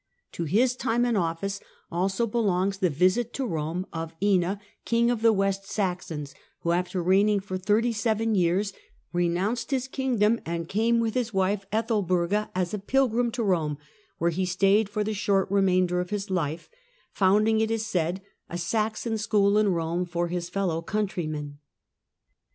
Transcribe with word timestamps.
To 0.31 0.45
his 0.45 0.75
time 0.75 1.05
of 1.05 1.15
office 1.15 1.59
also 1.91 2.25
belongs 2.25 2.79
the 2.79 2.89
visit 2.89 3.33
to 3.33 3.45
Rome 3.45 3.85
of 3.93 4.15
Ina, 4.19 4.59
king 4.83 5.11
of 5.11 5.21
the 5.21 5.31
West 5.31 5.69
Saxons, 5.69 6.33
who, 6.61 6.71
after 6.71 7.03
reigning 7.03 7.39
for 7.39 7.55
thirty 7.55 7.93
seven 7.93 8.33
years, 8.33 8.73
renounced 9.13 9.69
his 9.69 9.87
kingdom 9.87 10.39
and 10.43 10.67
came 10.67 10.99
with 10.99 11.13
his 11.13 11.35
wife 11.35 11.67
Ethelburga 11.71 12.49
as 12.55 12.73
a 12.73 12.79
pilgrim 12.79 13.29
to 13.33 13.43
Rome, 13.43 13.77
where 14.17 14.31
he 14.31 14.43
stayed 14.43 14.89
for 14.89 15.03
the 15.03 15.13
short 15.13 15.51
remainder 15.51 15.99
of 15.99 16.09
his 16.09 16.31
life, 16.31 16.67
founding, 17.11 17.61
it 17.61 17.69
is 17.69 17.85
said, 17.85 18.23
a 18.49 18.57
Saxon 18.57 19.19
school 19.19 19.55
in 19.59 19.69
Rome 19.69 20.07
for 20.07 20.29
his 20.29 20.49
fellow 20.49 20.81
countrymen. 20.81 21.59